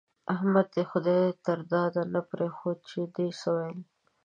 احمد 0.33 0.67
دې 0.75 0.83
د 0.85 0.87
خدای 0.91 1.23
تر 1.45 1.59
داده 1.73 2.03
نه 2.13 2.21
پرېښود 2.29 2.77
چې 2.89 2.99
ده 3.15 3.25
څه 3.39 3.47
ويل. 3.55 3.77